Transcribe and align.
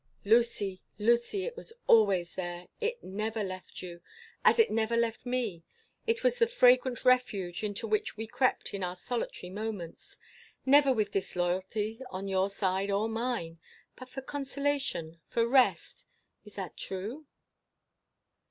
"Lucy, 0.25 0.81
Lucy, 0.97 1.45
it 1.45 1.55
was 1.55 1.71
always 1.85 2.33
there! 2.33 2.65
It 2.79 3.03
never 3.03 3.43
left 3.43 3.83
you, 3.83 4.01
as 4.43 4.57
it 4.57 4.71
never 4.71 4.97
left 4.97 5.27
me! 5.27 5.63
It 6.07 6.23
was 6.23 6.39
the 6.39 6.47
fragrant 6.47 7.05
refuge, 7.05 7.63
into 7.63 7.85
which 7.87 8.17
we 8.17 8.25
crept 8.25 8.73
in 8.73 8.83
our 8.83 8.95
solitary 8.95 9.51
moments—never 9.51 10.91
with 10.91 11.11
disloyalty 11.11 12.01
on 12.09 12.27
your 12.27 12.49
side 12.49 12.89
or 12.89 13.07
mine—but 13.07 14.09
for 14.09 14.23
consolation, 14.23 15.21
for 15.27 15.45
rest. 15.47 16.07
Is 16.45 16.55
that 16.55 16.75
true?" 16.77 17.27